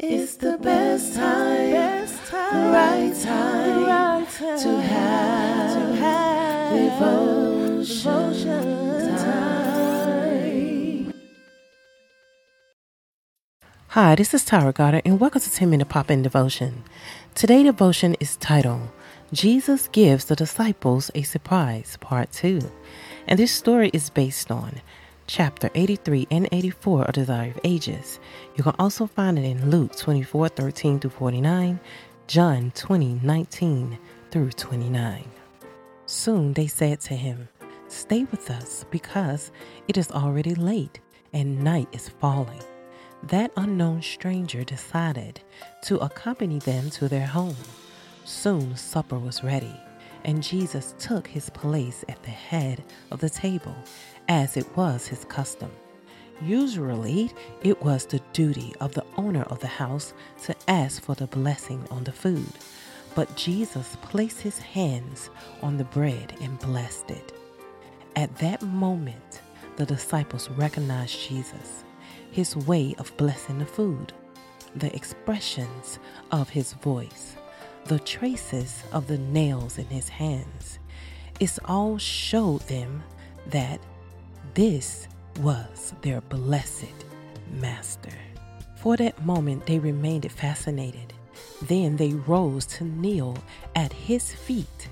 [0.00, 8.32] It's the best time, best time, right time, right time to have, to have devotion,
[8.32, 11.12] devotion time.
[13.88, 16.84] Hi, this is Tyra Goddard, and welcome to 10 Minute Pop In Devotion.
[17.34, 18.90] Today, devotion is titled
[19.32, 22.60] Jesus Gives the Disciples a Surprise, Part 2.
[23.26, 24.80] And this story is based on
[25.28, 28.18] chapter 83 and 84 of Desire of Ages.
[28.56, 31.78] You can also find it in Luke 24 13 through 49,
[32.26, 33.98] John 20 19
[34.30, 35.24] through 29.
[36.06, 37.48] Soon they said to him,
[37.88, 39.52] Stay with us, because
[39.86, 41.00] it is already late
[41.32, 42.62] and night is falling.
[43.24, 45.40] That unknown stranger decided
[45.82, 47.56] to accompany them to their home.
[48.24, 49.74] Soon supper was ready,
[50.24, 53.74] and Jesus took his place at the head of the table
[54.28, 55.70] as it was his custom.
[56.42, 60.12] Usually, it was the duty of the owner of the house
[60.44, 62.52] to ask for the blessing on the food,
[63.14, 65.30] but Jesus placed his hands
[65.62, 67.32] on the bread and blessed it.
[68.14, 69.42] At that moment,
[69.76, 71.84] the disciples recognized Jesus,
[72.30, 74.12] his way of blessing the food,
[74.76, 75.98] the expressions
[76.30, 77.36] of his voice,
[77.88, 80.78] the traces of the nails in his hands.
[81.40, 83.02] It all showed them
[83.46, 83.80] that
[84.52, 85.08] this
[85.40, 86.92] was their blessed
[87.50, 88.12] master.
[88.76, 91.14] For that moment, they remained fascinated.
[91.62, 93.38] Then they rose to kneel
[93.74, 94.88] at his feet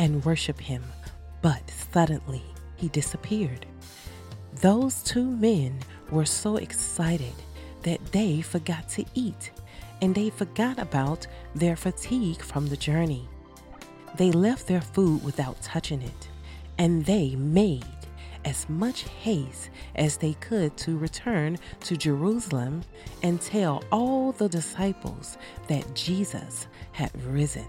[0.00, 0.82] and worship him,
[1.40, 2.42] but suddenly
[2.74, 3.64] he disappeared.
[4.60, 5.78] Those two men
[6.10, 7.34] were so excited
[7.82, 9.52] that they forgot to eat
[10.04, 13.26] and they forgot about their fatigue from the journey.
[14.18, 16.28] They left their food without touching it,
[16.76, 17.86] and they made
[18.44, 22.82] as much haste as they could to return to Jerusalem
[23.22, 25.38] and tell all the disciples
[25.68, 27.66] that Jesus had risen.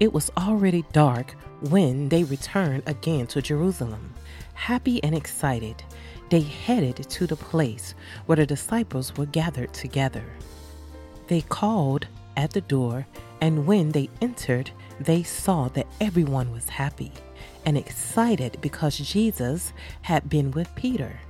[0.00, 1.36] It was already dark
[1.68, 4.12] when they returned again to Jerusalem.
[4.54, 5.84] Happy and excited,
[6.30, 7.94] they headed to the place
[8.26, 10.24] where the disciples were gathered together.
[11.28, 12.06] They called
[12.36, 13.06] at the door,
[13.40, 17.12] and when they entered, they saw that everyone was happy
[17.64, 19.72] and excited because Jesus
[20.02, 21.20] had been with Peter.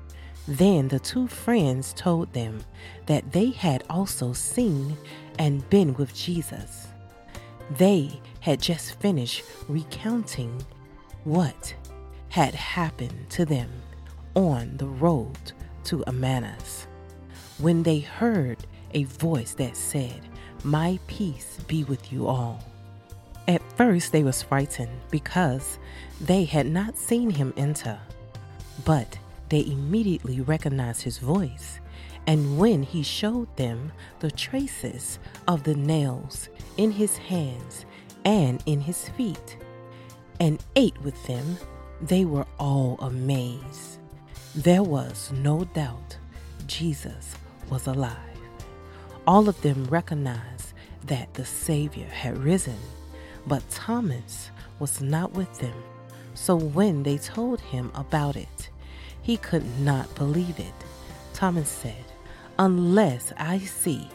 [0.47, 2.61] Then the two friends told them
[3.07, 4.97] that they had also seen
[5.39, 6.89] and been with Jesus.
[7.77, 10.65] They had just finished recounting
[11.25, 11.75] what
[12.31, 13.71] had happened to them
[14.35, 15.53] on the road
[15.85, 16.87] to Emmaus
[17.59, 18.59] when they heard
[18.95, 20.21] a voice that said,
[20.65, 22.63] My peace be with you all.
[23.47, 25.79] At first they was frightened because
[26.21, 27.99] they had not seen him enter,
[28.85, 29.19] but
[29.49, 31.81] they immediately recognized his voice.
[32.27, 37.87] And when he showed them the traces of the nails in his hands
[38.25, 39.57] and in his feet,
[40.41, 41.57] and ate with them,
[42.03, 43.99] they were all amazed.
[44.55, 46.17] There was no doubt
[46.67, 47.35] Jesus
[47.71, 48.28] was alive.
[49.29, 50.73] All of them recognized
[51.05, 52.79] that the Savior had risen
[53.47, 55.75] but Thomas was not with them.
[56.33, 58.71] So when they told him about it,
[59.21, 60.73] he could not believe it.
[61.35, 62.07] Thomas said,
[62.59, 64.09] Unless I see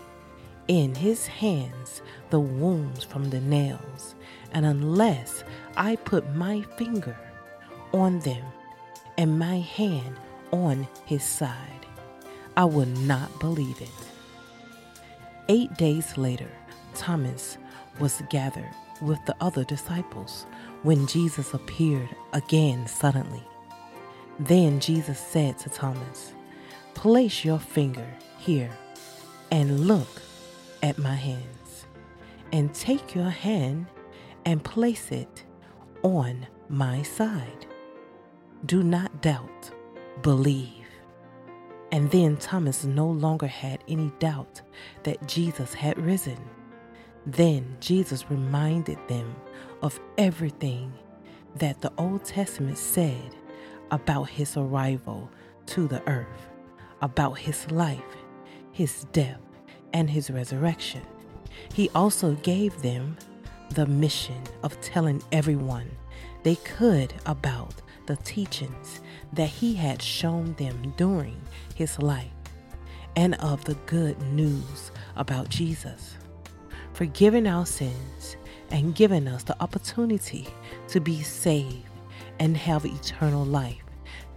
[0.67, 2.01] in his hands
[2.31, 4.15] the wounds from the nails,
[4.51, 5.43] and unless
[5.77, 7.15] I put my finger
[7.93, 8.43] on them
[9.19, 10.15] and my hand
[10.51, 11.85] on his side,
[12.57, 14.12] I will not believe it.
[15.49, 16.49] Eight days later,
[16.95, 17.57] Thomas
[17.99, 20.45] was gathered with the other disciples
[20.83, 23.43] when Jesus appeared again suddenly.
[24.39, 26.33] Then Jesus said to Thomas,
[26.93, 28.71] Place your finger here
[29.51, 30.21] and look
[30.81, 31.85] at my hands,
[32.51, 33.87] and take your hand
[34.45, 35.43] and place it
[36.03, 37.65] on my side.
[38.65, 39.71] Do not doubt,
[40.21, 40.82] believe.
[41.93, 44.61] And then Thomas no longer had any doubt
[45.03, 46.39] that Jesus had risen.
[47.27, 49.35] Then Jesus reminded them
[49.83, 50.91] of everything
[51.57, 53.35] that the Old Testament said
[53.91, 55.29] about his arrival
[55.67, 56.49] to the earth,
[57.03, 58.01] about his life,
[58.71, 59.41] his death,
[59.93, 61.03] and his resurrection.
[61.75, 63.17] He also gave them
[63.75, 65.91] the mission of telling everyone
[66.41, 69.01] they could about the teachings
[69.33, 71.39] that he had shown them during
[71.75, 72.27] his life
[73.15, 76.17] and of the good news about Jesus
[76.93, 78.37] forgiving our sins
[78.71, 80.47] and giving us the opportunity
[80.87, 81.89] to be saved
[82.39, 83.83] and have eternal life.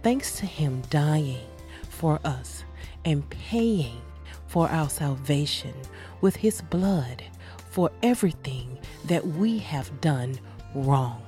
[0.03, 1.47] Thanks to Him dying
[1.89, 2.63] for us
[3.05, 4.01] and paying
[4.47, 5.73] for our salvation
[6.21, 7.23] with his blood
[7.69, 10.39] for everything that we have done
[10.73, 11.21] wrong.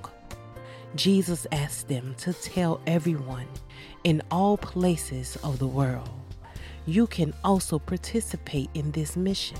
[0.96, 3.48] Jesus asked them to tell everyone
[4.04, 6.10] in all places of the world.
[6.86, 9.60] You can also participate in this mission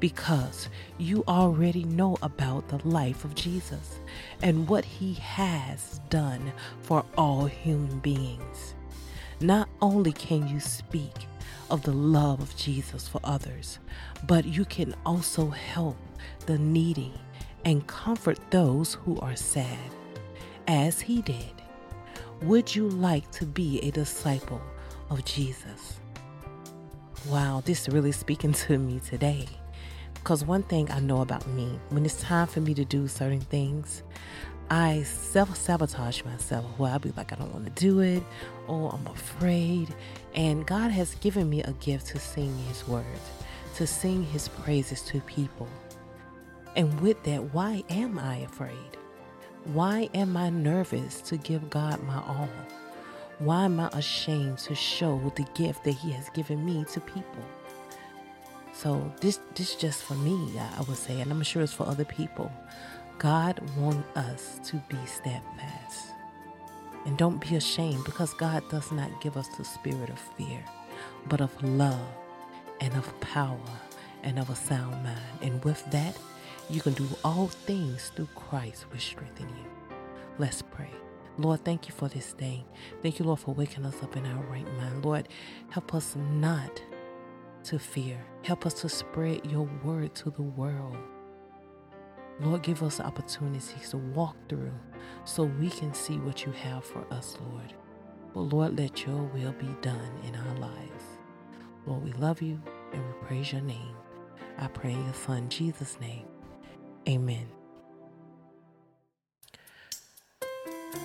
[0.00, 0.68] because
[0.98, 4.00] you already know about the life of Jesus
[4.42, 8.74] and what he has done for all human beings.
[9.40, 11.26] Not only can you speak
[11.70, 13.78] of the love of Jesus for others,
[14.26, 15.96] but you can also help
[16.46, 17.12] the needy
[17.64, 19.78] and comfort those who are sad,
[20.66, 21.62] as he did.
[22.42, 24.60] Would you like to be a disciple
[25.10, 26.00] of Jesus?
[27.28, 29.46] Wow, this is really speaking to me today.
[30.14, 33.40] Because one thing I know about me, when it's time for me to do certain
[33.40, 34.02] things,
[34.70, 36.64] I self sabotage myself.
[36.78, 38.22] Well, I'll be like, I don't want to do it,
[38.66, 39.94] or I'm afraid.
[40.34, 43.30] And God has given me a gift to sing His words,
[43.76, 45.68] to sing His praises to people.
[46.76, 48.96] And with that, why am I afraid?
[49.64, 52.50] Why am I nervous to give God my all?
[53.38, 57.44] Why am I ashamed to show the gift that He has given me to people?
[58.74, 62.04] So this this just for me, I would say, and I'm sure it's for other
[62.04, 62.52] people.
[63.18, 66.08] God wants us to be steadfast.
[67.06, 70.62] And don't be ashamed because God does not give us the spirit of fear,
[71.26, 72.06] but of love
[72.80, 73.58] and of power
[74.22, 75.18] and of a sound mind.
[75.42, 76.18] And with that,
[76.70, 79.64] you can do all things through Christ which strengthen you.
[80.38, 80.90] Let's pray.
[81.36, 82.64] Lord, thank you for this day.
[83.02, 85.04] Thank you, Lord, for waking us up in our right mind.
[85.04, 85.28] Lord,
[85.70, 86.80] help us not
[87.64, 88.18] to fear.
[88.42, 90.96] Help us to spread your word to the world.
[92.40, 94.72] Lord, give us opportunities to walk through
[95.24, 97.74] so we can see what you have for us, Lord.
[98.32, 101.04] But Lord, let your will be done in our lives.
[101.86, 102.60] Lord, we love you
[102.92, 103.94] and we praise your name.
[104.58, 106.26] I pray in your son Jesus' name.
[107.08, 107.46] Amen.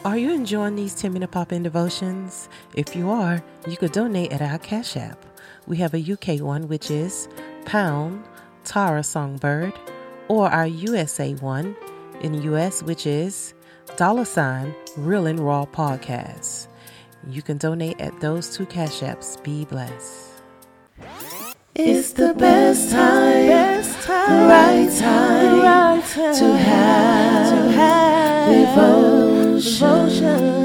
[0.05, 2.47] Are you enjoying these 10 minute pop in devotions?
[2.73, 5.25] If you are, you could donate at our Cash App.
[5.67, 7.27] We have a UK one, which is
[7.65, 8.23] pound
[8.63, 9.73] Tara Songbird,
[10.29, 11.75] or our USA one
[12.21, 13.53] in the US, which is
[13.97, 16.67] dollar sign Real and Raw Podcast.
[17.27, 19.43] You can donate at those two Cash Apps.
[19.43, 20.27] Be blessed.
[21.75, 25.88] It's the best time, best time, right time, right time
[26.19, 29.79] to have, to have devotion.
[29.79, 30.58] devotion.